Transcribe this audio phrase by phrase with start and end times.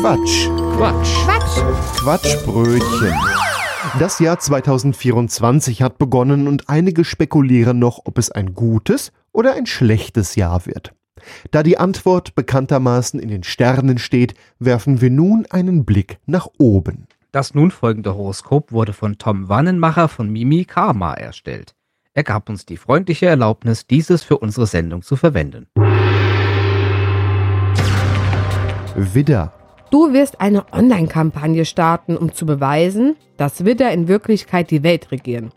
[0.00, 0.48] Quatsch.
[0.76, 1.24] Quatsch.
[1.24, 2.00] Quatsch.
[2.00, 3.14] Quatschbrötchen.
[3.98, 9.64] Das Jahr 2024 hat begonnen und einige spekulieren noch, ob es ein gutes oder ein
[9.64, 10.92] schlechtes Jahr wird.
[11.50, 17.06] Da die Antwort bekanntermaßen in den Sternen steht, werfen wir nun einen Blick nach oben.
[17.32, 21.74] Das nun folgende Horoskop wurde von Tom Wannenmacher von Mimi Karma erstellt.
[22.12, 25.68] Er gab uns die freundliche Erlaubnis, dieses für unsere Sendung zu verwenden.
[28.94, 29.55] Widder.
[29.96, 35.52] Du wirst eine Online-Kampagne starten, um zu beweisen, dass Widder in Wirklichkeit die Welt regieren.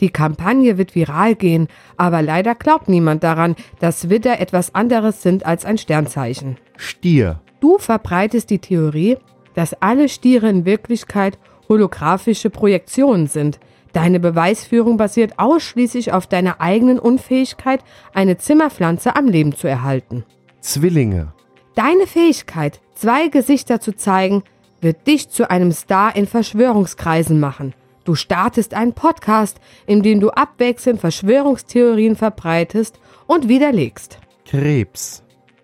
[0.00, 1.68] Die Kampagne wird viral gehen,
[1.98, 6.56] aber leider glaubt niemand daran, dass Widder etwas anderes sind als ein Sternzeichen.
[6.78, 7.42] Stier.
[7.60, 9.18] Du verbreitest die Theorie,
[9.52, 13.60] dass alle Stiere in Wirklichkeit holographische Projektionen sind.
[13.92, 17.84] Deine Beweisführung basiert ausschließlich auf deiner eigenen Unfähigkeit,
[18.14, 20.24] eine Zimmerpflanze am Leben zu erhalten.
[20.62, 21.34] Zwillinge.
[21.74, 24.42] Deine Fähigkeit, zwei Gesichter zu zeigen,
[24.80, 27.74] wird dich zu einem Star in Verschwörungskreisen machen.
[28.04, 34.18] Du startest einen Podcast, in dem du abwechselnd Verschwörungstheorien verbreitest und widerlegst.
[34.44, 35.22] Krebs.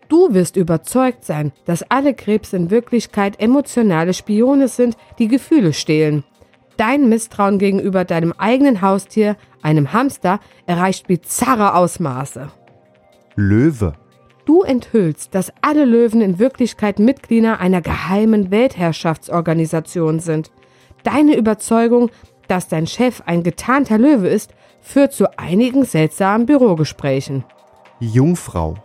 [0.08, 6.24] Du wirst überzeugt sein, dass alle Krebs in Wirklichkeit emotionale Spione sind, die Gefühle stehlen.
[6.78, 12.50] Dein Misstrauen gegenüber deinem eigenen Haustier, einem Hamster, erreicht bizarre Ausmaße.
[13.34, 13.92] Löwe.
[14.48, 20.50] Du enthüllst, dass alle Löwen in Wirklichkeit Mitglieder einer geheimen Weltherrschaftsorganisation sind.
[21.02, 22.10] Deine Überzeugung,
[22.46, 27.44] dass dein Chef ein getarnter Löwe ist, führt zu einigen seltsamen Bürogesprächen.
[28.00, 28.76] Jungfrau.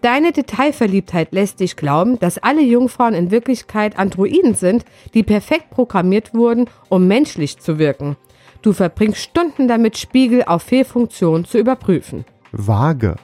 [0.00, 6.34] Deine Detailverliebtheit lässt dich glauben, dass alle Jungfrauen in Wirklichkeit Androiden sind, die perfekt programmiert
[6.34, 8.16] wurden, um menschlich zu wirken.
[8.62, 12.24] Du verbringst Stunden damit, Spiegel auf Fehlfunktion zu überprüfen.
[12.52, 13.16] Waage.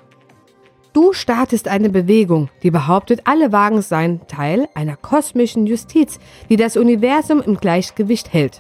[0.99, 6.19] Du startest eine Bewegung, die behauptet, alle Wagen seien Teil einer kosmischen Justiz,
[6.49, 8.59] die das Universum im Gleichgewicht hält.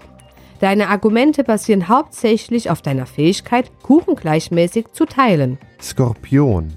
[0.60, 5.58] Deine Argumente basieren hauptsächlich auf deiner Fähigkeit, Kuchen gleichmäßig zu teilen.
[5.82, 6.74] Skorpion.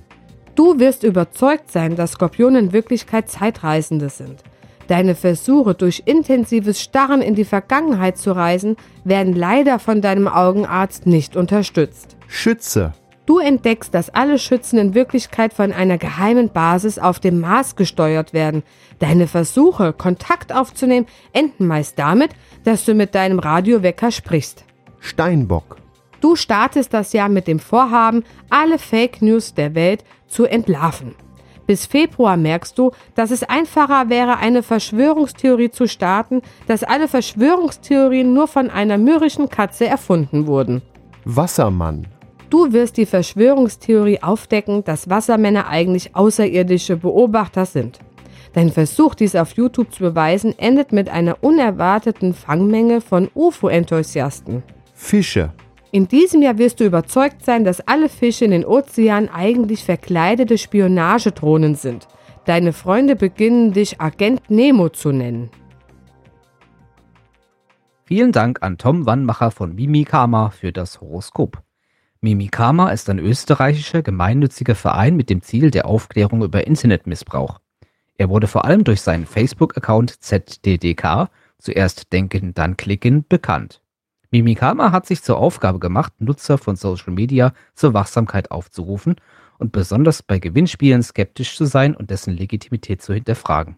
[0.56, 4.42] Du wirst überzeugt sein, dass Skorpione in Wirklichkeit Zeitreisende sind.
[4.88, 11.06] Deine Versuche, durch intensives Starren in die Vergangenheit zu reisen, werden leider von deinem Augenarzt
[11.06, 12.18] nicht unterstützt.
[12.28, 12.94] Schütze.
[13.32, 18.34] Du entdeckst, dass alle Schützen in Wirklichkeit von einer geheimen Basis auf dem Mars gesteuert
[18.34, 18.62] werden.
[19.00, 22.32] Deine Versuche, Kontakt aufzunehmen, enden meist damit,
[22.66, 24.66] dass du mit deinem Radiowecker sprichst.
[25.00, 25.78] Steinbock.
[26.20, 31.16] Du startest das Jahr mit dem Vorhaben, alle Fake News der Welt zu entlarven.
[31.66, 38.34] Bis Februar merkst du, dass es einfacher wäre, eine Verschwörungstheorie zu starten, dass alle Verschwörungstheorien
[38.34, 40.82] nur von einer mürrischen Katze erfunden wurden.
[41.24, 42.08] Wassermann.
[42.52, 48.00] Du wirst die Verschwörungstheorie aufdecken, dass Wassermänner eigentlich außerirdische Beobachter sind.
[48.52, 54.64] Dein Versuch, dies auf YouTube zu beweisen, endet mit einer unerwarteten Fangmenge von UFO-Enthusiasten.
[54.94, 55.54] Fische.
[55.92, 60.58] In diesem Jahr wirst du überzeugt sein, dass alle Fische in den Ozeanen eigentlich verkleidete
[60.58, 62.10] Spionagedrohnen sind.
[62.44, 65.50] Deine Freunde beginnen dich Agent Nemo zu nennen.
[68.04, 71.64] Vielen Dank an Tom Wannmacher von Mimikama für das Horoskop.
[72.24, 77.60] Mimikama ist ein österreichischer gemeinnütziger Verein mit dem Ziel der Aufklärung über Internetmissbrauch.
[78.16, 83.82] Er wurde vor allem durch seinen Facebook-Account ZDDK, zuerst denken, dann klicken, bekannt.
[84.30, 89.16] Mimikama hat sich zur Aufgabe gemacht, Nutzer von Social Media zur Wachsamkeit aufzurufen
[89.58, 93.78] und besonders bei Gewinnspielen skeptisch zu sein und dessen Legitimität zu hinterfragen.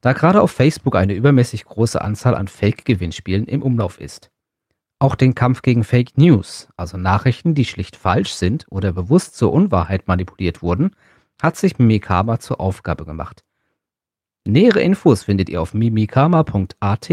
[0.00, 4.31] Da gerade auf Facebook eine übermäßig große Anzahl an Fake-Gewinnspielen im Umlauf ist.
[5.02, 9.52] Auch den Kampf gegen Fake News, also Nachrichten, die schlicht falsch sind oder bewusst zur
[9.52, 10.94] Unwahrheit manipuliert wurden,
[11.42, 13.42] hat sich Mimikama zur Aufgabe gemacht.
[14.44, 17.10] Nähere Infos findet ihr auf mimikama.at.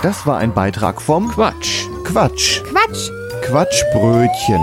[0.00, 1.84] Das war ein Beitrag vom Quatsch.
[2.04, 2.62] Quatsch.
[2.64, 3.10] Quatsch!
[3.42, 4.62] Quatschbrötchen.